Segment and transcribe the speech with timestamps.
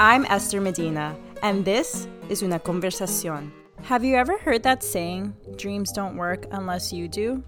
[0.00, 3.50] I'm Esther Medina, and this is Una Conversación.
[3.82, 7.42] Have you ever heard that saying, dreams don't work unless you do?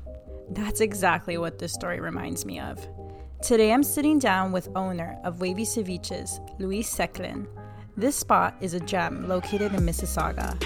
[0.50, 2.84] That's exactly what this story reminds me of.
[3.40, 7.46] Today I'm sitting down with owner of Wavey Ceviches, Luis Seclen.
[7.96, 10.58] This spot is a gem located in Mississauga.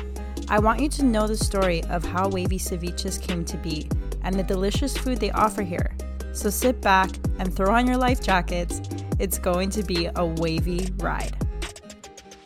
[0.48, 3.90] I want you to know the story of how Wavey Ceviches came to be
[4.22, 5.94] and the delicious food they offer here.
[6.32, 8.80] So sit back and throw on your life jackets.
[9.18, 11.36] It's going to be a wavy ride.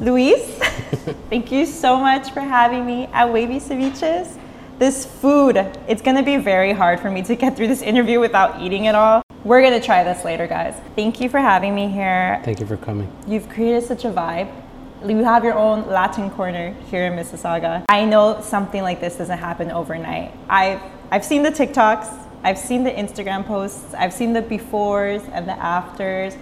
[0.00, 0.40] Luis,
[1.28, 4.38] thank you so much for having me at Wavey Ceviches.
[4.78, 5.56] This food,
[5.88, 8.94] it's gonna be very hard for me to get through this interview without eating it
[8.94, 9.22] all.
[9.42, 10.80] We're gonna try this later, guys.
[10.94, 12.40] Thank you for having me here.
[12.44, 13.10] Thank you for coming.
[13.26, 14.48] You've created such a vibe.
[15.04, 17.84] You have your own Latin corner here in Mississauga.
[17.88, 20.32] I know something like this doesn't happen overnight.
[20.48, 20.80] I've,
[21.10, 22.08] I've seen the TikToks,
[22.44, 26.36] I've seen the Instagram posts, I've seen the befores and the afters.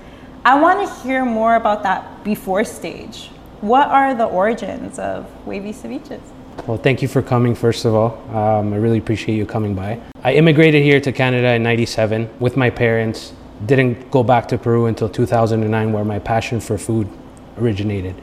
[0.45, 3.31] I want to hear more about that before stage.
[3.61, 6.21] What are the origins of Wavey Ceviches?
[6.67, 8.19] Well, thank you for coming, first of all.
[8.37, 10.01] Um, I really appreciate you coming by.
[10.23, 13.33] I immigrated here to Canada in 97 with my parents.
[13.65, 17.09] Didn't go back to Peru until 2009, where my passion for food
[17.57, 18.15] originated.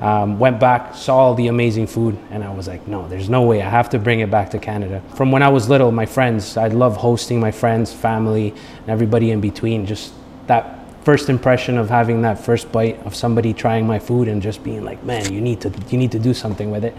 [0.00, 3.42] Um, went back, saw all the amazing food, and I was like, no, there's no
[3.42, 3.60] way.
[3.60, 5.02] I have to bring it back to Canada.
[5.14, 9.32] From when I was little, my friends, I love hosting my friends, family, and everybody
[9.32, 9.84] in between.
[9.86, 10.12] Just
[10.46, 14.62] that first impression of having that first bite of somebody trying my food and just
[14.62, 16.94] being like, man, you need to, you need to do something with it.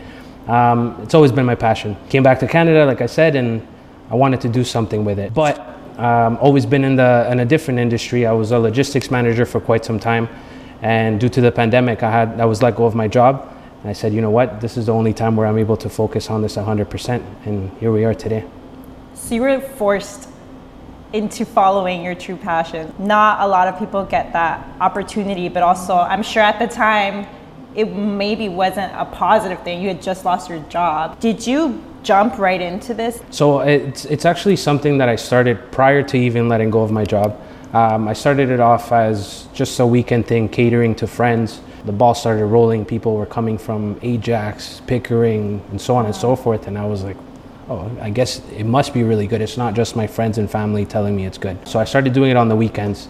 [0.47, 1.95] Um, it's always been my passion.
[2.09, 3.65] Came back to Canada, like I said, and
[4.09, 5.33] I wanted to do something with it.
[5.33, 5.59] But
[5.99, 8.25] um, always been in the in a different industry.
[8.25, 10.27] I was a logistics manager for quite some time,
[10.81, 13.53] and due to the pandemic, I had I was let go of my job.
[13.81, 15.89] And I said, you know what, this is the only time where I'm able to
[15.89, 18.43] focus on this 100%, and here we are today.
[19.13, 20.27] So you were forced
[21.13, 22.93] into following your true passion.
[22.99, 27.27] Not a lot of people get that opportunity, but also I'm sure at the time
[27.75, 29.81] it maybe wasn't a positive thing.
[29.81, 31.19] You had just lost your job.
[31.19, 33.21] Did you jump right into this?
[33.29, 37.05] So it's, it's actually something that I started prior to even letting go of my
[37.05, 37.39] job.
[37.73, 41.61] Um, I started it off as just a weekend thing, catering to friends.
[41.85, 42.83] The ball started rolling.
[42.83, 46.67] People were coming from Ajax, Pickering, and so on and so forth.
[46.67, 47.17] And I was like,
[47.69, 49.41] oh, I guess it must be really good.
[49.41, 51.67] It's not just my friends and family telling me it's good.
[51.67, 53.07] So I started doing it on the weekends.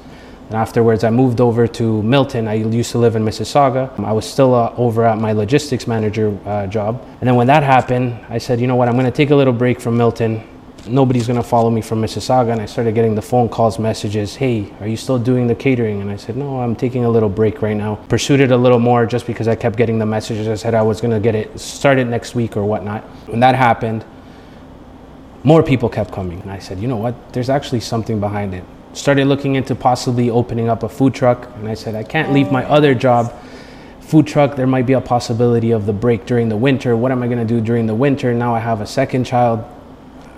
[0.47, 2.47] And afterwards, I moved over to Milton.
[2.47, 3.97] I used to live in Mississauga.
[4.03, 7.05] I was still uh, over at my logistics manager uh, job.
[7.19, 9.35] And then when that happened, I said, you know what, I'm going to take a
[9.35, 10.43] little break from Milton.
[10.87, 12.51] Nobody's going to follow me from Mississauga.
[12.51, 16.01] And I started getting the phone calls, messages, hey, are you still doing the catering?
[16.01, 17.95] And I said, no, I'm taking a little break right now.
[18.07, 20.47] Pursued it a little more just because I kept getting the messages.
[20.47, 23.03] I said I was going to get it started next week or whatnot.
[23.27, 24.03] When that happened,
[25.43, 26.41] more people kept coming.
[26.41, 28.63] And I said, you know what, there's actually something behind it
[28.93, 31.49] started looking into possibly opening up a food truck.
[31.55, 32.75] And I said, I can't leave my oh.
[32.75, 33.33] other job.
[34.01, 36.95] Food truck, there might be a possibility of the break during the winter.
[36.97, 38.33] What am I going to do during the winter?
[38.33, 39.63] Now I have a second child.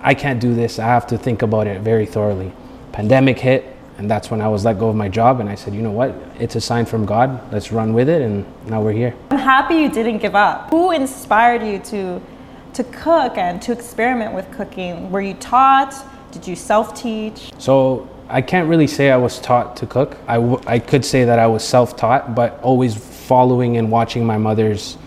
[0.02, 0.80] I can't do this.
[0.80, 2.52] I have to think about it very thoroughly.
[2.92, 5.40] Pandemic hit, and that's when I was let go of my job.
[5.40, 6.14] And I said, you know what?
[6.38, 7.54] It's a sign from God.
[7.54, 8.22] Let's run with it.
[8.22, 9.16] And now we're here.
[9.30, 10.70] I'm happy you didn't give up.
[10.72, 12.22] Who inspired you to,
[12.74, 15.12] to cook and to experiment with cooking?
[15.12, 15.94] Were you taught?
[16.32, 17.52] Did you self teach?
[17.58, 20.18] So I can't really say I was taught to cook.
[20.28, 24.38] I, w- I could say that I was self-taught, but always following and watching my
[24.38, 24.98] mother's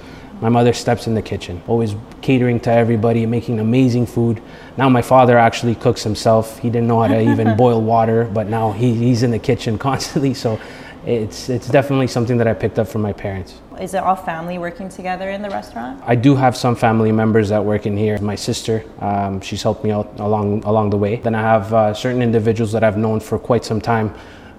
[0.40, 1.62] my mother steps in the kitchen.
[1.66, 4.42] Always catering to everybody, making amazing food.
[4.76, 6.58] Now my father actually cooks himself.
[6.58, 9.78] He didn't know how to even boil water, but now he, he's in the kitchen
[9.88, 10.34] constantly.
[10.34, 10.60] So
[11.06, 13.60] it's it's definitely something that I picked up from my parents.
[13.80, 16.02] Is it all family working together in the restaurant?
[16.06, 18.18] I do have some family members that work in here.
[18.18, 21.16] My sister, um, she's helped me out along along the way.
[21.16, 24.14] Then I have uh, certain individuals that I've known for quite some time.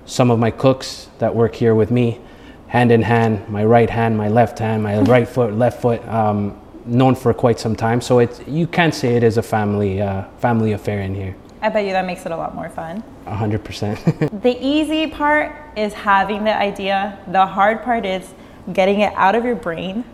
[0.05, 2.19] Some of my cooks that work here with me,
[2.67, 6.05] hand in hand, my right hand, my left hand, my right foot, left foot.
[6.07, 10.01] Um, known for quite some time, so it's you can't say it is a family
[10.01, 11.35] uh, family affair in here.
[11.65, 13.03] I bet you that makes it a lot more fun.
[13.25, 14.41] 100%.
[14.43, 17.17] the easy part is having the idea.
[17.29, 18.35] The hard part is
[18.71, 20.05] getting it out of your brain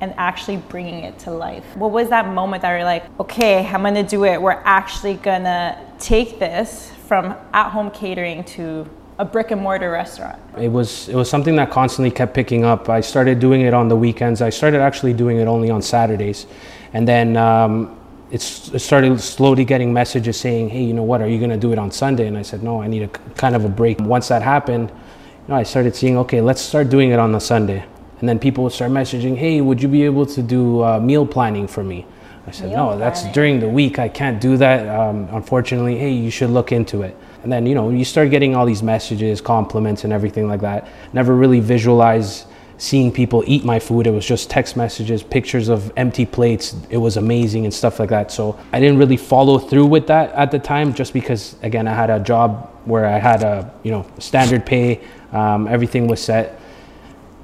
[0.00, 1.64] and actually bringing it to life.
[1.74, 4.40] What was that moment that you're like, okay, I'm gonna do it.
[4.40, 8.88] We're actually gonna take this from at home catering to
[9.18, 10.40] a brick and mortar restaurant?
[10.56, 12.88] It was it was something that constantly kept picking up.
[12.88, 14.40] I started doing it on the weekends.
[14.40, 16.46] I started actually doing it only on Saturdays,
[16.92, 17.98] and then um,
[18.32, 21.58] it's, it started slowly getting messages saying, hey, you know what, are you going to
[21.58, 22.26] do it on Sunday?
[22.26, 24.00] And I said, no, I need a kind of a break.
[24.00, 27.38] Once that happened, you know, I started seeing, okay, let's start doing it on the
[27.38, 27.84] Sunday.
[28.20, 31.26] And then people would start messaging, hey, would you be able to do uh, meal
[31.26, 32.06] planning for me?
[32.46, 33.00] I said, meal no, planning.
[33.00, 33.98] that's during the week.
[33.98, 34.88] I can't do that.
[34.88, 37.14] Um, unfortunately, hey, you should look into it.
[37.42, 40.88] And then, you know, you start getting all these messages, compliments, and everything like that.
[41.12, 42.46] Never really visualize
[42.82, 44.08] seeing people eat my food.
[44.08, 46.74] It was just text messages, pictures of empty plates.
[46.90, 48.32] It was amazing and stuff like that.
[48.32, 51.94] So I didn't really follow through with that at the time, just because again I
[51.94, 55.00] had a job where I had a you know standard pay,
[55.30, 56.60] um, everything was set.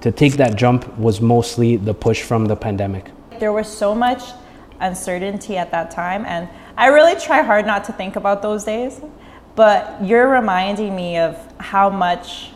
[0.01, 3.11] To take that jump was mostly the push from the pandemic.
[3.39, 4.23] There was so much
[4.81, 9.01] uncertainty at that time, and I really try hard not to think about those days.
[9.55, 12.51] But you're reminding me of how much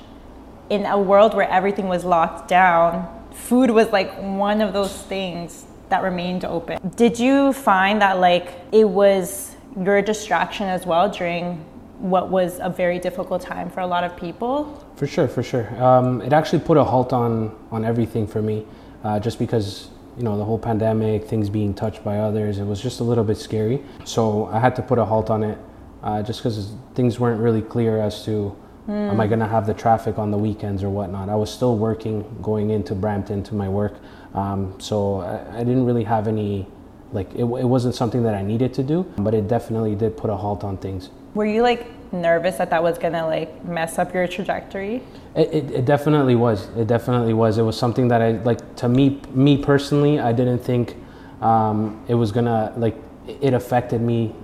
[0.73, 5.67] in a world where everything was locked down, food was like one of those things
[5.91, 6.79] that remained open.
[6.97, 11.63] Did you find that like it was your distraction as well during
[11.99, 14.83] what was a very difficult time for a lot of people?
[14.97, 15.69] For sure, for sure.
[15.83, 18.67] Um, it actually put a halt on on everything for me,
[19.05, 22.59] uh, just because you know the whole pandemic, things being touched by others.
[22.59, 23.83] It was just a little bit scary.
[24.05, 25.59] So I had to put a halt on it,
[26.03, 28.57] uh, just because things weren't really clear as to
[28.89, 29.11] Mm.
[29.11, 31.29] Am I going to have the traffic on the weekends or whatnot?
[31.29, 33.95] I was still working, going into Brampton to my work.
[34.35, 36.67] Um, so I, I, didn't really have any,
[37.13, 40.31] like, it, it wasn't something that I needed to do, but it definitely did put
[40.31, 41.11] a halt on things.
[41.35, 44.97] Were you like nervous that that was going to like mess up your trajectory?
[45.37, 46.69] It, it, it, definitely was.
[46.77, 47.59] It definitely was.
[47.59, 50.97] It was something that I, like, to me, me personally, I didn't think
[51.41, 52.97] um, it was going to, like,
[53.29, 54.35] it affected me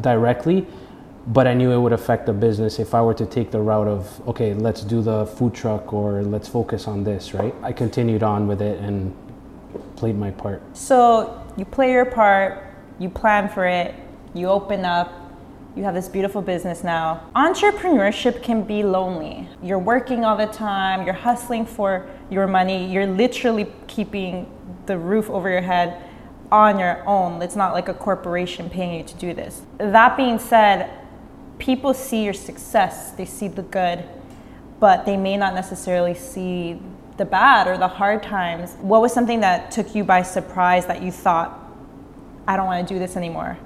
[0.00, 0.66] directly
[1.26, 3.88] but I knew it would affect the business if I were to take the route
[3.88, 7.54] of okay, let's do the food truck or let's focus on this, right?
[7.62, 9.14] I continued on with it and
[9.96, 10.62] played my part.
[10.76, 12.62] So you play your part,
[12.98, 13.94] you plan for it,
[14.34, 15.12] you open up,
[15.74, 17.28] you have this beautiful business now.
[17.34, 19.48] Entrepreneurship can be lonely.
[19.62, 24.50] You're working all the time, you're hustling for your money, you're literally keeping
[24.86, 26.02] the roof over your head
[26.52, 27.42] on your own.
[27.42, 29.62] It's not like a corporation paying you to do this.
[29.78, 30.90] That being said,
[31.58, 34.04] people see your success, they see the good,
[34.80, 36.80] but they may not necessarily see
[37.16, 38.74] the bad or the hard times.
[38.80, 41.58] What was something that took you by surprise that you thought,
[42.46, 43.58] I don't want to do this anymore?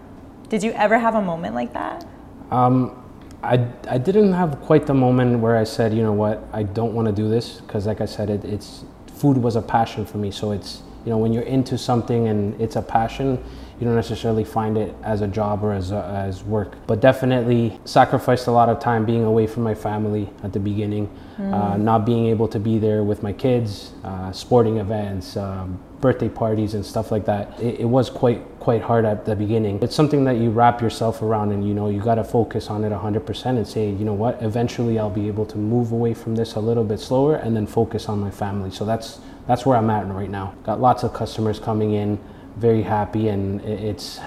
[0.49, 2.07] Did you ever have a moment like that?
[2.51, 2.97] Um,
[3.43, 6.95] I, I didn't have quite the moment where I said, you know what, I don't
[6.95, 10.19] want to do this because, like I said, it, it's food was a passion for
[10.19, 10.31] me.
[10.31, 13.43] So it's you know when you're into something and it's a passion,
[13.81, 16.75] you don't necessarily find it as a job or as, a, as work.
[16.87, 21.09] But definitely sacrificed a lot of time being away from my family at the beginning,
[21.39, 21.53] mm.
[21.53, 26.29] uh, not being able to be there with my kids, uh, sporting events, um, birthday
[26.29, 27.59] parties and stuff like that.
[27.59, 29.79] It, it, was quite quite hard at the beginning.
[29.83, 32.85] It's something that you wrap yourself around and you know you got to focus on
[32.85, 36.37] it 100% and say, you know what, eventually I'll be able to move away from
[36.37, 38.71] this a little bit slower and then focus on my family.
[38.71, 40.55] So that's that's where I'm at right now.
[40.65, 42.19] Got lots of customers coming in
[42.57, 44.21] very happy, and it's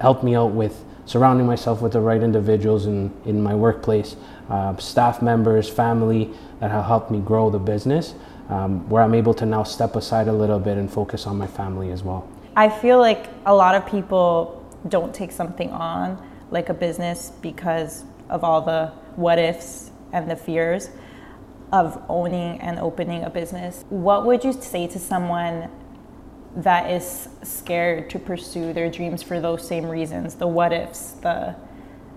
[0.00, 4.16] helped me out with surrounding myself with the right individuals in, in my workplace,
[4.48, 6.30] uh, staff members, family
[6.60, 8.14] that have helped me grow the business,
[8.48, 11.46] um, where I'm able to now step aside a little bit and focus on my
[11.46, 12.28] family as well.
[12.56, 18.04] I feel like a lot of people don't take something on, like a business, because
[18.28, 20.90] of all the what ifs and the fears
[21.72, 23.84] of owning and opening a business.
[23.88, 25.70] What would you say to someone
[26.56, 30.34] that is scared to pursue their dreams for those same reasons?
[30.34, 31.54] The what ifs the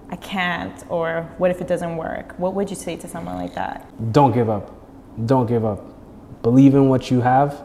[0.10, 2.34] i can't or what if it doesn't work?
[2.38, 3.88] What would you say to someone like that?
[4.12, 4.76] Don't give up.
[5.26, 5.82] Don't give up.
[6.42, 7.62] Believe in what you have.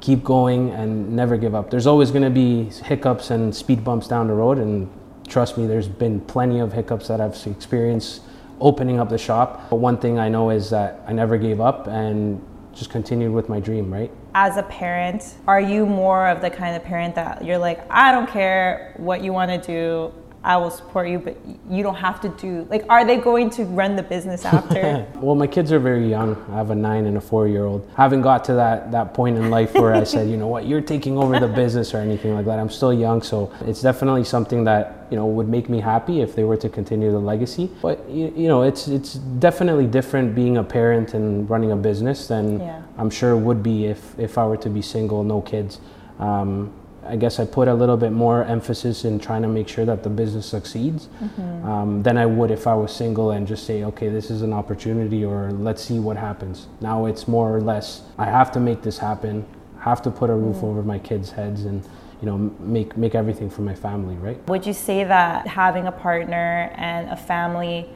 [0.00, 1.70] Keep going and never give up.
[1.70, 4.88] There's always going to be hiccups and speed bumps down the road and
[5.28, 8.22] trust me there's been plenty of hiccups that i've experienced
[8.60, 9.68] opening up the shop.
[9.70, 12.40] But one thing i know is that i never gave up and
[12.72, 14.10] just continued with my dream right?
[14.34, 18.10] As a parent, are you more of the kind of parent that you're like, I
[18.10, 20.12] don't care what you want to do,
[20.44, 21.38] I will support you, but
[21.70, 25.06] you don't have to do like are they going to run the business after?
[25.16, 26.36] well, my kids are very young.
[26.50, 27.90] I have a 9 and a 4-year-old.
[27.96, 30.66] I haven't got to that that point in life where I said, you know what,
[30.66, 32.58] you're taking over the business or anything like that.
[32.58, 36.34] I'm still young, so it's definitely something that, you know, would make me happy if
[36.36, 37.70] they were to continue the legacy.
[37.80, 42.28] But you, you know, it's it's definitely different being a parent and running a business
[42.28, 42.82] than yeah.
[42.98, 45.80] I'm sure would be if if I were to be single, no kids.
[46.18, 46.70] Um,
[47.06, 50.02] I guess I put a little bit more emphasis in trying to make sure that
[50.02, 51.68] the business succeeds mm-hmm.
[51.68, 54.52] um, than I would if I was single and just say, okay, this is an
[54.52, 56.66] opportunity or let's see what happens.
[56.80, 59.44] Now it's more or less, I have to make this happen,
[59.80, 60.66] have to put a roof mm-hmm.
[60.66, 61.86] over my kids' heads and
[62.20, 65.92] you know make make everything for my family right would you say that having a
[65.92, 67.86] partner and a family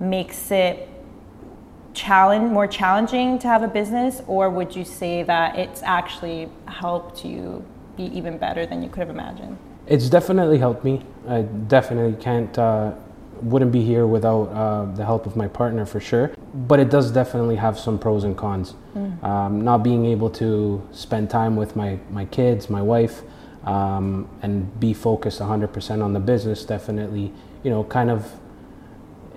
[0.00, 0.88] makes it
[1.92, 7.24] challenge more challenging to have a business or would you say that it's actually helped
[7.24, 7.64] you
[7.96, 9.58] be even better than you could have imagined?
[9.86, 11.02] It's definitely helped me.
[11.28, 12.92] I definitely can't uh,
[13.42, 16.32] wouldn't be here without uh, the help of my partner for sure.
[16.54, 18.74] But it does definitely have some pros and cons.
[19.22, 23.22] Um, not being able to spend time with my, my kids, my wife,
[23.64, 27.32] um, and be focused 100% on the business definitely,
[27.62, 28.30] you know, kind of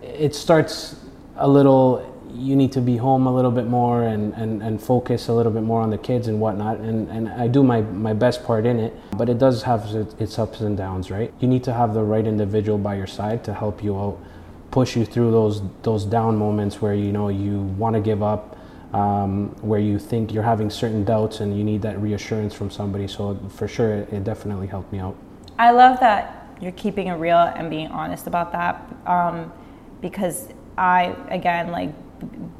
[0.02, 0.96] it starts
[1.38, 5.28] a little you need to be home a little bit more and, and, and focus
[5.28, 8.14] a little bit more on the kids and whatnot and, and i do my, my
[8.14, 9.86] best part in it but it does have
[10.20, 11.34] its- ups and downs right?
[11.40, 14.20] You need to have the right individual by your side to help you out
[14.72, 18.58] push you through those those down moments where you know you want to give up
[18.94, 23.08] um, where you think you're having certain doubts and you need that reassurance from somebody.
[23.08, 25.16] So for sure it, it definitely helped me out.
[25.60, 29.52] I love that you're keeping it real and being honest about that um,
[30.02, 31.94] because I, again, like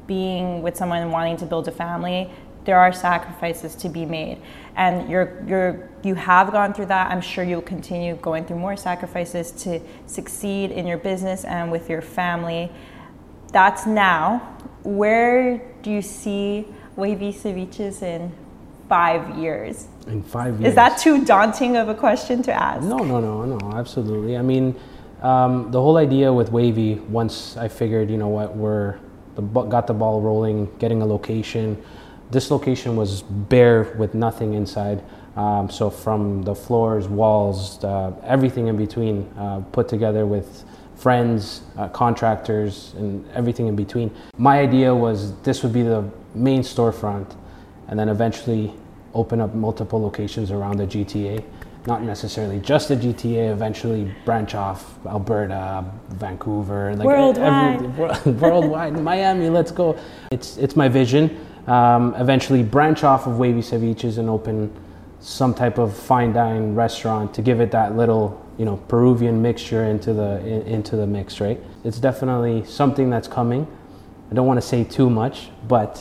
[0.06, 2.30] being with someone and wanting to build a family,
[2.64, 4.40] there are sacrifices to be made.
[4.76, 7.10] And you're, you're, you have gone through that.
[7.10, 11.88] I'm sure you'll continue going through more sacrifices to succeed in your business and with
[11.88, 12.70] your family.
[13.52, 14.56] That's now.
[14.82, 18.32] Where do you see Wavey Ceviches in
[18.88, 19.88] five years?
[20.08, 22.82] in five years Is that too daunting of a question to ask?
[22.82, 24.36] No, no, no, no, absolutely.
[24.36, 24.74] I mean,
[25.22, 28.98] um, the whole idea with Wavey, once I figured, you know what, we're
[29.38, 31.80] the, got the ball rolling, getting a location.
[32.30, 35.02] This location was bare with nothing inside.
[35.36, 40.64] Um, so from the floors, walls, uh, everything in between, uh, put together with
[40.96, 44.10] friends, uh, contractors, and everything in between.
[44.36, 46.04] My idea was this would be the
[46.34, 47.36] main storefront,
[47.86, 48.74] and then eventually
[49.14, 51.44] open up multiple locations around the GTA.
[51.86, 53.50] Not necessarily just the GTA.
[53.52, 57.82] Eventually branch off Alberta, Vancouver, like Worldwide.
[58.00, 59.48] every- worldwide, Miami.
[59.48, 59.98] Let's go.
[60.30, 61.44] It's it's my vision.
[61.66, 64.72] Um, eventually branch off of Wavey Ceviches and open
[65.20, 69.84] some type of fine dining restaurant to give it that little you know Peruvian mixture
[69.84, 71.40] into the in, into the mix.
[71.40, 71.60] Right.
[71.84, 73.66] It's definitely something that's coming.
[74.30, 76.00] I don't want to say too much, but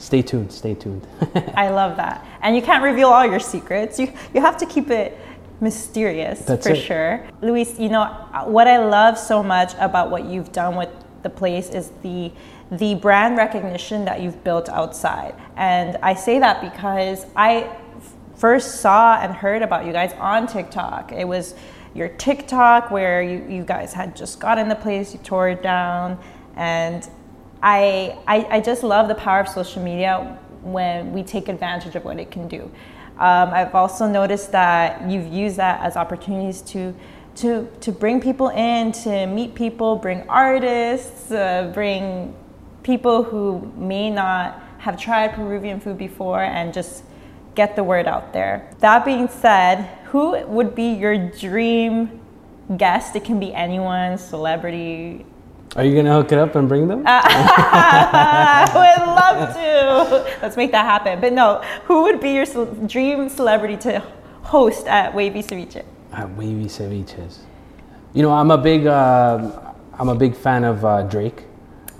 [0.00, 0.50] stay tuned.
[0.52, 1.06] Stay tuned.
[1.54, 2.26] I love that.
[2.42, 3.98] And you can't reveal all your secrets.
[3.98, 5.16] You you have to keep it
[5.60, 6.82] mysterious That's for it.
[6.82, 7.28] sure.
[7.42, 8.06] Luis, you know
[8.46, 10.88] what I love so much about what you've done with
[11.22, 12.32] the place is the
[12.70, 15.34] the brand recognition that you've built outside.
[15.56, 17.76] And I say that because I
[18.36, 21.12] first saw and heard about you guys on TikTok.
[21.12, 21.54] It was
[21.94, 26.18] your TikTok where you, you guys had just gotten the place, you tore it down,
[26.56, 27.08] and
[27.62, 32.04] I, I, I just love the power of social media when we take advantage of
[32.04, 32.70] what it can do.
[33.18, 36.94] Um, I've also noticed that you've used that as opportunities to,
[37.36, 42.34] to, to bring people in, to meet people, bring artists, uh, bring
[42.82, 47.04] people who may not have tried Peruvian food before and just
[47.54, 48.70] get the word out there.
[48.78, 52.20] That being said, who would be your dream
[52.76, 53.16] guest?
[53.16, 55.26] It can be anyone, celebrity,
[55.76, 57.04] Are you gonna hook it up and bring them?
[57.06, 60.38] I would love to.
[60.42, 61.20] Let's make that happen.
[61.20, 64.00] But no, who would be your ce- dream celebrity to
[64.42, 65.84] host at Wavey Ceviche?
[66.12, 67.38] Uh, wavy ceviches.
[68.14, 71.44] You know, I'm a big, uh, I'm a big fan of uh, Drake.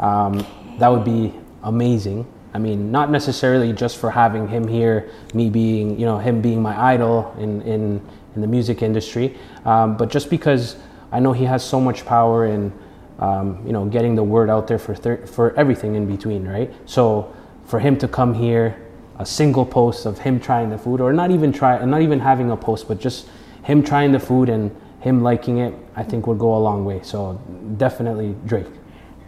[0.01, 0.45] Um,
[0.81, 2.27] that would be amazing.
[2.53, 6.61] I mean, not necessarily just for having him here, me being, you know, him being
[6.61, 10.75] my idol in in, in the music industry, um, but just because
[11.13, 12.73] I know he has so much power in,
[13.21, 16.73] um, you know, getting the word out there for thir- for everything in between, right?
[16.87, 17.33] So
[17.67, 18.77] for him to come here,
[19.19, 22.51] a single post of him trying the food, or not even try, not even having
[22.51, 23.29] a post, but just
[23.63, 27.01] him trying the food and him liking it, I think would go a long way.
[27.03, 27.41] So
[27.77, 28.67] definitely Drake.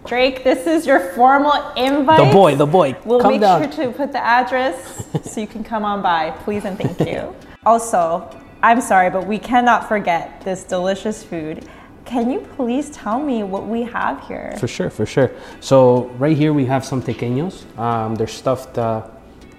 [0.07, 2.19] Drake, this is your formal invite.
[2.27, 2.97] The boy, the boy.
[3.05, 3.71] We'll Come make down.
[3.73, 6.31] sure to put the address so you can come on by.
[6.45, 7.35] Please and thank you.
[7.67, 8.29] also,
[8.63, 11.69] I'm sorry, but we cannot forget this delicious food.
[12.05, 14.55] Can you please tell me what we have here?
[14.59, 15.31] For sure, for sure.
[15.61, 17.65] So right here we have some tequeños.
[17.79, 19.07] Um, they're stuffed uh,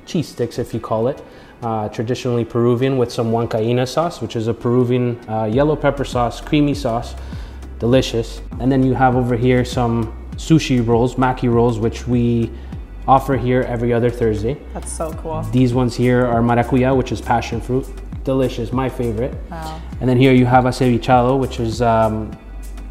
[0.06, 1.24] cheese sticks, if you call it.
[1.62, 6.42] Uh, traditionally Peruvian with some huancaína sauce, which is a Peruvian uh, yellow pepper sauce,
[6.42, 7.16] creamy sauce,
[7.80, 8.42] delicious.
[8.60, 12.52] And then you have over here some sushi rolls, maki rolls, which we
[13.08, 14.58] offer here every other Thursday.
[14.74, 15.42] That's so cool.
[15.52, 17.88] These ones here are maracuya, which is passion fruit.
[18.24, 19.34] Delicious, my favorite.
[19.52, 19.82] Wow.
[20.00, 22.32] And then here you have a cevichado, which is um,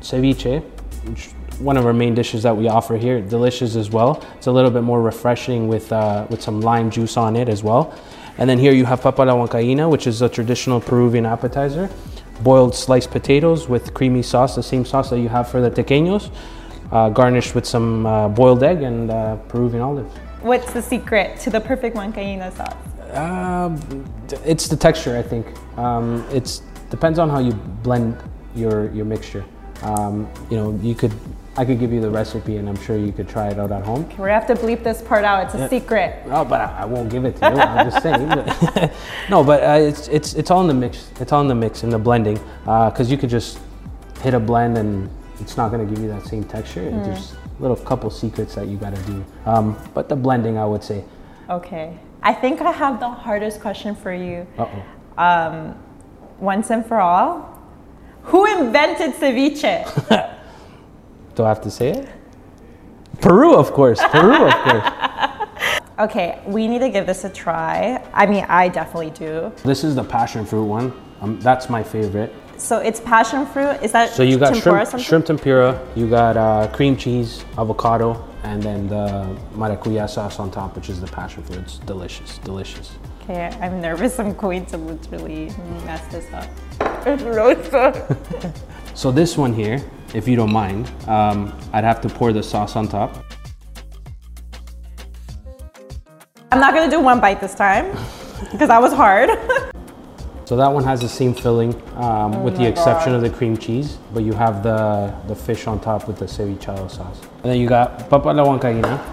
[0.01, 0.63] ceviche,
[1.09, 3.21] which one of our main dishes that we offer here.
[3.21, 4.23] Delicious as well.
[4.37, 7.63] It's a little bit more refreshing with uh, with some lime juice on it as
[7.63, 7.95] well.
[8.39, 11.89] And then here you have papa la huancaína, which is a traditional Peruvian appetizer.
[12.43, 16.31] Boiled sliced potatoes with creamy sauce, the same sauce that you have for the tequeños,
[16.93, 20.15] garnished with some uh, boiled egg and uh, Peruvian olives.
[20.43, 22.77] What's the secret to the perfect huancaína sauce?
[23.17, 24.05] Um,
[24.45, 25.47] it's the texture, I think.
[25.79, 28.17] Um, it's depends on how you blend
[28.55, 29.45] your your mixture.
[29.83, 31.13] Um, you know, you could,
[31.57, 33.85] I could give you the recipe, and I'm sure you could try it out at
[33.85, 34.09] home.
[34.11, 35.45] We're gonna have to bleep this part out.
[35.45, 36.23] It's a secret.
[36.27, 37.57] Oh, but I, I won't give it to you.
[37.57, 38.29] I'm just saying.
[38.29, 38.93] But
[39.31, 41.11] no, but uh, it's it's it's all in the mix.
[41.21, 43.59] It's all in the mix in the blending, because you could just
[44.21, 45.11] hit a blend and
[45.43, 46.89] it's not going to give you that same texture.
[46.89, 47.03] Hmm.
[47.03, 49.25] There's a little couple secrets that you got to do.
[49.45, 51.05] Um, but the blending, I would say.
[51.51, 51.99] Okay.
[52.23, 54.47] I think I have the hardest question for you.
[54.57, 55.23] Uh oh.
[55.23, 55.83] Um,
[56.39, 57.61] once and for all,
[58.23, 59.85] who invented ceviche?
[61.35, 62.09] Do I have to say it?
[63.21, 64.01] Peru, of course.
[64.11, 65.49] Peru, of course.
[65.99, 68.03] okay, we need to give this a try.
[68.13, 69.53] I mean, I definitely do.
[69.65, 70.93] This is the passion fruit one.
[71.21, 72.35] Um, that's my favorite.
[72.63, 73.83] So it's passion fruit.
[73.83, 75.05] Is that So you got tempura shrimp, something?
[75.05, 80.77] shrimp tempura, you got uh, cream cheese, avocado, and then the maracuya sauce on top,
[80.77, 81.59] which is the passion fruit.
[81.59, 82.93] It's delicious, delicious.
[83.23, 84.21] Okay, I'm nervous.
[84.21, 85.47] I'm going to literally
[85.85, 86.49] mess this up.
[87.05, 87.57] It's really.
[88.95, 89.83] So this one here,
[90.15, 93.25] if you don't mind, um, I'd have to pour the sauce on top.
[96.53, 97.91] I'm not gonna do one bite this time
[98.53, 99.31] because that was hard.
[100.45, 103.17] So that one has the same filling, um, with the Oh exception God.
[103.17, 106.91] of the cream cheese, but you have the, the fish on top with the cevichado
[106.91, 107.21] sauce.
[107.43, 108.57] And then you got papa la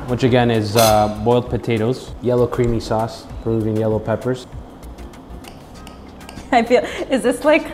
[0.08, 4.48] which again is uh, boiled potatoes, yellow creamy sauce, Peruvian yellow peppers.
[6.52, 7.68] I feel is this like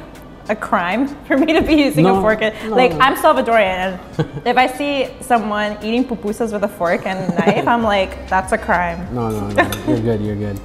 [0.49, 2.41] a crime for me to be using No, a fork?
[2.41, 2.99] No, like no.
[2.99, 7.83] I'm Salvadorian, and if I see someone eating pupusas with a fork and knife, I'm
[7.83, 9.13] like, that's a crime.
[9.15, 10.59] No, no, no, you're good, you're good.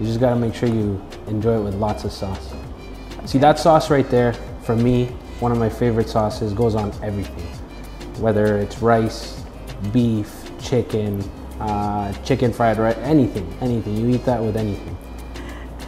[0.00, 2.52] You just gotta make sure you enjoy it with lots of sauce.
[3.24, 5.06] See that sauce right there, for me,
[5.40, 7.46] one of my favorite sauces, goes on everything.
[8.20, 9.42] Whether it's rice,
[9.92, 11.22] beef, chicken,
[11.60, 13.96] uh, chicken fried rice, anything, anything.
[13.96, 14.96] You eat that with anything.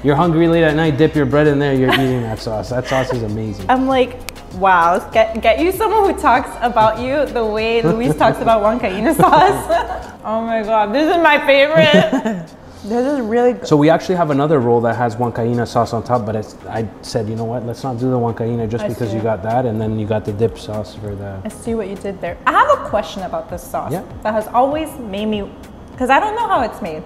[0.04, 2.70] You're hungry late at night, dip your bread in there, you're eating that sauce.
[2.70, 3.68] That sauce is amazing.
[3.68, 4.16] I'm like,
[4.54, 9.16] wow, get get you someone who talks about you the way Luis talks about huancaína
[9.16, 10.20] sauce.
[10.24, 12.48] oh my god, this is my favorite.
[12.84, 13.66] this is really good.
[13.66, 16.88] So we actually have another roll that has huancaína sauce on top, but it's, I
[17.02, 19.16] said, you know what, let's not do the huancaína just I because see.
[19.16, 21.40] you got that, and then you got the dip sauce for the...
[21.44, 22.38] I see what you did there.
[22.46, 24.04] I have a question about this sauce Yeah.
[24.22, 25.50] that has always made me,
[25.92, 27.02] because I don't know how it's made.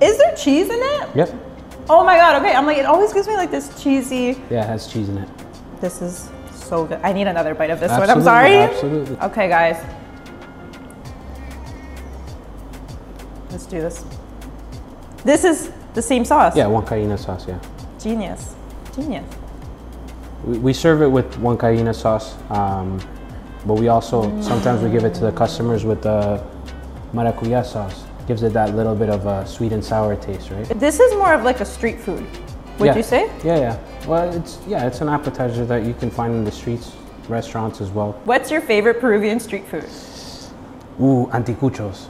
[0.00, 1.08] Is there cheese in it?
[1.14, 1.34] Yep.
[1.88, 2.54] Oh my god, okay.
[2.54, 4.40] I'm like, it always gives me like this cheesy.
[4.50, 5.28] Yeah, it has cheese in it.
[5.80, 7.00] This is so good.
[7.02, 8.08] I need another bite of this one.
[8.08, 8.56] I'm sorry.
[8.56, 9.16] Absolutely.
[9.18, 9.84] Okay, guys.
[13.50, 14.04] Let's do this.
[15.24, 16.56] This is the same sauce.
[16.56, 17.58] Yeah, huancaína sauce, yeah.
[18.00, 18.54] Genius.
[18.94, 19.24] Genius.
[20.44, 22.98] We, we serve it with huancaína sauce, um,
[23.66, 26.42] but we also, sometimes we give it to the customers with the
[27.12, 28.04] maracuya sauce.
[28.26, 30.66] Gives it that little bit of a sweet and sour taste, right?
[30.78, 32.24] This is more of like a street food.
[32.78, 32.96] Would Yeah.
[32.96, 33.30] you say?
[33.44, 33.78] Yeah, yeah.
[34.06, 36.92] Well, it's, yeah, it's an appetizer that you can find in the streets,
[37.28, 38.12] restaurants as well.
[38.24, 39.84] What's your favorite Peruvian street food?
[41.00, 42.06] Ooh, anticuchos,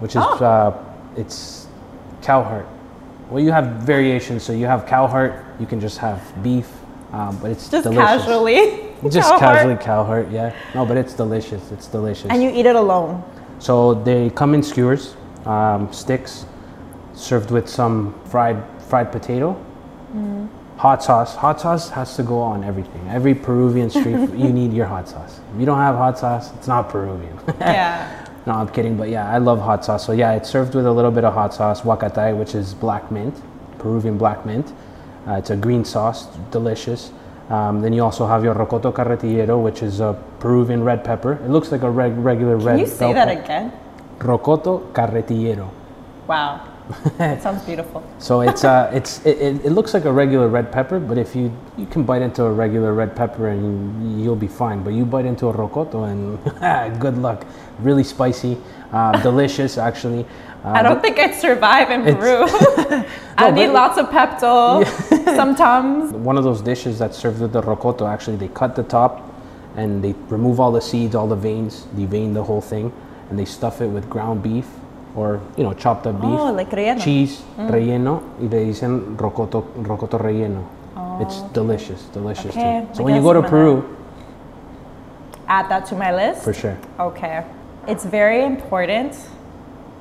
[0.00, 0.44] which is, Oh.
[0.44, 0.84] uh,
[1.16, 1.61] it's
[2.22, 2.66] cow heart.
[3.30, 4.42] Well, you have variations.
[4.42, 6.68] So you have cow heart, you can just have beef,
[7.12, 8.24] um, but it's Just delicious.
[8.24, 8.88] casually.
[9.10, 9.56] Just cow heart.
[9.56, 10.54] casually cow heart, yeah.
[10.74, 11.72] No, but it's delicious.
[11.72, 12.30] It's delicious.
[12.30, 13.22] And you eat it alone.
[13.58, 16.46] so they come in skewers, um, sticks,
[17.14, 18.56] served with some fried
[18.88, 19.56] fried potato,
[20.14, 20.48] Mm.
[20.76, 21.34] hot sauce.
[21.36, 23.00] Hot sauce has to go on everything.
[23.08, 25.40] Every Peruvian street food, you need your hot sauce.
[25.54, 27.38] If you don't have hot sauce, it's not Peruvian.
[27.60, 28.06] Yeah.
[28.46, 30.04] No, I'm kidding, but yeah, I love hot sauce.
[30.04, 33.10] So yeah, it's served with a little bit of hot sauce, huacatay, which is black
[33.12, 33.40] mint,
[33.78, 34.72] Peruvian black mint.
[35.26, 37.12] Uh, it's a green sauce, delicious.
[37.48, 41.34] Um, then you also have your rocoto carretillero, which is a Peruvian red pepper.
[41.34, 42.76] It looks like a reg- regular red.
[42.76, 43.40] Can you say that pepper.
[43.44, 43.72] again?
[44.18, 45.70] Rocoto carretillero.
[46.26, 46.71] Wow.
[47.18, 48.02] That sounds beautiful.
[48.18, 51.34] So it's uh, it's it, it, it looks like a regular red pepper, but if
[51.34, 54.82] you you can bite into a regular red pepper and you'll be fine.
[54.82, 57.46] But you bite into a rocoto and good luck.
[57.78, 58.58] Really spicy,
[58.92, 60.26] uh, delicious actually.
[60.64, 62.44] Uh, I don't think I'd survive in Peru.
[63.36, 64.84] I need lots of Pepto,
[65.36, 66.12] some Tums.
[66.12, 69.28] one of those dishes that's served with the rocoto actually they cut the top
[69.74, 72.92] and they remove all the seeds all the veins they vein the whole thing
[73.30, 74.66] and they stuff it with ground beef
[75.14, 76.96] or you know chopped up beef Oh, like relleno.
[76.96, 77.04] Mm.
[77.04, 80.64] cheese relleno y le dicen rocoto rocoto relleno
[81.20, 82.60] it's delicious delicious Oh.
[82.60, 82.94] Okay, too.
[82.94, 83.84] so I when you go to peru
[85.48, 86.42] Add that to my list.
[86.42, 87.44] for sure Okay.
[87.86, 89.12] It's very important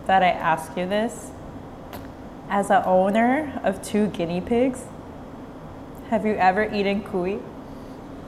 [0.06, 1.32] that I ask you this.
[2.50, 4.84] As a owner of two guinea pigs,
[6.10, 7.40] have you ever eaten cuy?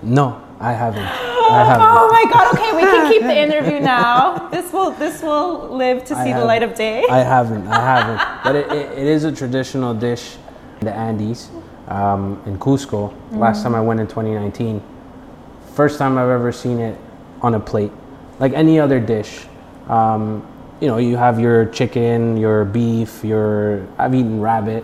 [0.02, 1.08] no i haven't
[1.52, 4.50] Oh my god, okay, we can keep the interview now.
[4.50, 7.04] This will this will live to see the light of day.
[7.10, 7.68] I haven't.
[7.68, 8.44] I haven't.
[8.44, 10.38] But it, it, it is a traditional dish
[10.80, 11.50] in the Andes,
[11.88, 13.14] um, in Cusco.
[13.32, 14.82] Last time I went in 2019,
[15.74, 17.00] first time I've ever seen it
[17.42, 17.92] on a plate,
[18.40, 19.46] like any other dish.
[19.88, 20.48] Um,
[20.80, 24.84] you know, you have your chicken, your beef, your I've eaten rabbit,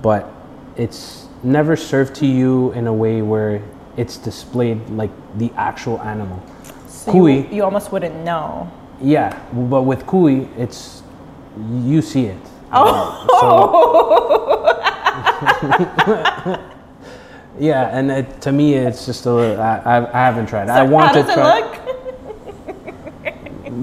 [0.00, 0.32] but
[0.76, 3.62] it's never served to you in a way where
[3.96, 6.42] it's displayed like the actual animal.
[6.88, 7.48] So Cuy.
[7.50, 8.70] you, you almost wouldn't know.
[9.00, 11.02] Yeah, but with cuy, it's
[11.82, 12.38] you see it.
[12.72, 13.26] Oh.
[13.40, 13.52] So,
[17.58, 19.60] yeah, and it, to me, it's just a little.
[19.60, 20.68] I, I, I haven't tried.
[20.68, 21.78] I So want how to does it look?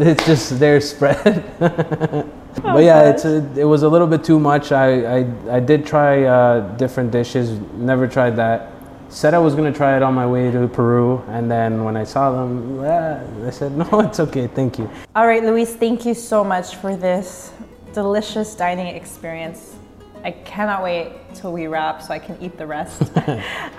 [0.01, 1.43] It's just their spread.
[2.61, 4.71] Oh, but yeah, it's a, it was a little bit too much.
[4.73, 7.51] I I, I did try uh, different dishes.
[7.75, 8.71] Never tried that.
[9.09, 12.03] Said I was gonna try it on my way to Peru, and then when I
[12.03, 14.87] saw them, ah, I said no, it's okay, thank you.
[15.15, 17.51] All right, Luis, thank you so much for this
[17.91, 19.77] delicious dining experience.
[20.23, 23.01] I cannot wait till we wrap so I can eat the rest.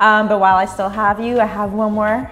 [0.00, 2.30] um, but while I still have you, I have one more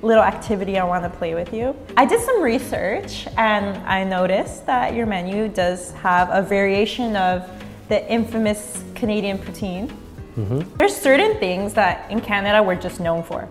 [0.00, 1.76] little activity I want to play with you.
[1.96, 7.48] I did some research and I noticed that your menu does have a variation of
[7.88, 9.92] the infamous Canadian poutine.
[10.36, 10.76] Mm-hmm.
[10.76, 13.48] There's certain things that in Canada we're just known for.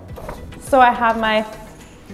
[0.62, 1.46] So I have my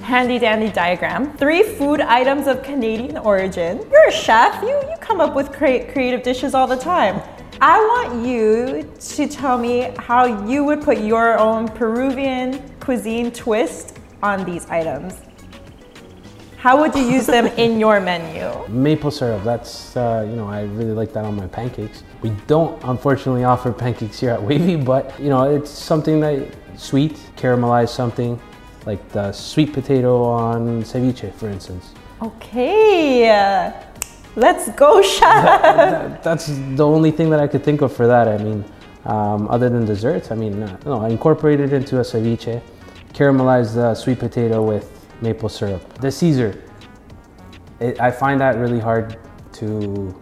[0.01, 1.35] handy dandy diagram.
[1.37, 3.85] Three food items of Canadian origin.
[3.91, 4.61] You're a chef.
[4.61, 7.21] You you come up with crea- creative dishes all the time.
[7.61, 13.97] I want you to tell me how you would put your own Peruvian cuisine twist
[14.21, 15.13] on these items.
[16.65, 18.49] How would you use them in your menu?
[18.69, 22.01] Maple syrup, that's, uh, you know, I really like that on my pancakes.
[22.23, 26.43] We don't unfortunately offer pancakes here at Wavey, but, you know, it's something that
[26.75, 28.41] sweet, caramelized something,
[28.87, 31.91] like the sweet potato on ceviche, for instance.
[32.23, 33.71] Okay, uh,
[34.35, 35.21] let's go, chef.
[35.21, 38.27] That- that's the only thing that I could think of for that.
[38.27, 38.65] I mean,
[39.05, 42.59] um, other than desserts, I mean, uh, no, I incorporated it into a ceviche,
[43.13, 45.99] caramelized the sweet potato with maple syrup.
[45.99, 46.61] The Caesar,
[47.79, 49.17] it, I find that really hard
[49.53, 50.15] to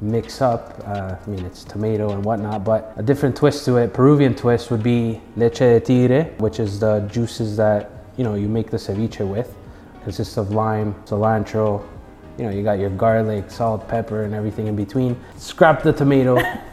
[0.00, 0.82] mix up.
[0.86, 4.70] Uh, I mean, it's tomato and whatnot, but a different twist to it, Peruvian twist
[4.70, 8.76] would be leche de tigre, which is the juices that you know you make the
[8.76, 9.54] ceviche with.
[10.04, 11.86] Consists of lime, cilantro.
[12.38, 15.20] You know, you got your garlic, salt, pepper, and everything in between.
[15.36, 16.40] Scrap the tomato.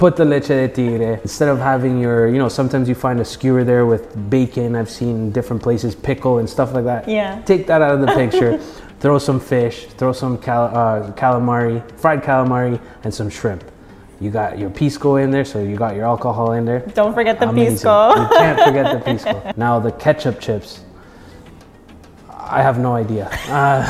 [0.00, 1.20] Put the leche de tigre.
[1.22, 4.74] Instead of having your, you know, sometimes you find a skewer there with bacon.
[4.74, 7.06] I've seen different places, pickle and stuff like that.
[7.06, 7.42] Yeah.
[7.42, 8.58] Take that out of the picture.
[9.00, 13.62] throw some fish, throw some cal- uh, calamari, fried calamari, and some shrimp.
[14.20, 16.80] You got your pisco in there, so you got your alcohol in there.
[16.94, 17.74] Don't forget the Amazing.
[17.76, 18.08] pisco.
[18.22, 19.52] You can't forget the pisco.
[19.58, 20.80] Now the ketchup chips.
[22.28, 23.28] I have no idea.
[23.48, 23.84] Uh,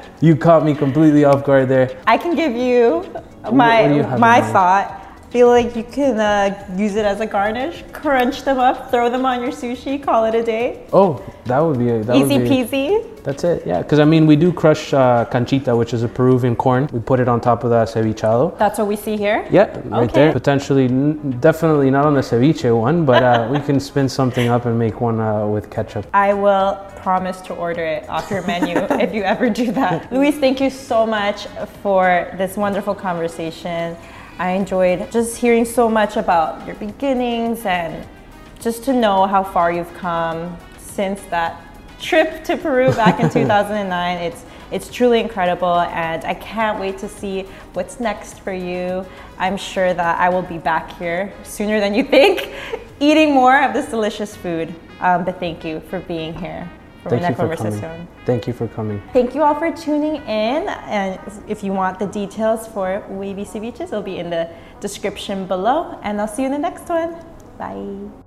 [0.21, 1.99] you caught me completely off guard there.
[2.05, 3.03] I can give you
[3.51, 5.00] my you my thought.
[5.31, 9.25] Feel like you can uh, use it as a garnish, crunch them up, throw them
[9.25, 10.85] on your sushi, call it a day.
[10.91, 13.23] Oh, that would be a, that Easy would be, peasy.
[13.23, 13.65] That's it.
[13.65, 16.89] Yeah, because I mean we do crush uh, canchita, which is a Peruvian corn.
[16.91, 18.57] We put it on top of the cevichado.
[18.57, 19.47] That's what we see here.
[19.49, 20.13] Yeah, right Okay.
[20.13, 20.33] there.
[20.33, 24.65] Potentially, n- definitely not on the ceviche one, but uh, we can spin something up
[24.65, 26.07] and make one uh, with ketchup.
[26.13, 30.11] I will promise to order it off your menu if you ever do that.
[30.11, 31.47] Luis, thank you so much
[31.81, 33.95] for this wonderful conversation.
[34.41, 38.07] I enjoyed just hearing so much about your beginnings and
[38.59, 41.61] just to know how far you've come since that
[41.99, 44.17] trip to Peru back in 2009.
[44.17, 49.05] It's it's truly incredible and I can't wait to see what's next for you.
[49.37, 52.51] I'm sure that I will be back here sooner than you think,
[52.99, 54.73] eating more of this delicious food.
[55.01, 56.67] Um, but thank you for being here
[57.03, 58.07] Thank you for coming.
[58.25, 59.01] Thank you for coming.
[59.11, 60.69] Thank you all for tuning in.
[60.69, 65.99] And if you want the details for Wavey Ceviches, it'll be in the description below.
[66.03, 67.15] And I'll see you in the next one.
[67.57, 68.20] Bye.